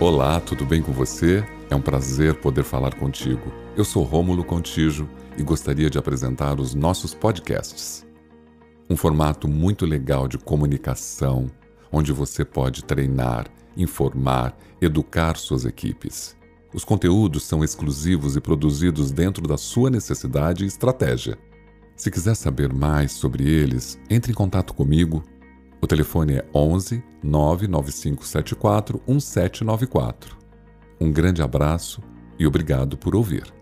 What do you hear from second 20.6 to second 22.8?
e estratégia. Se quiser saber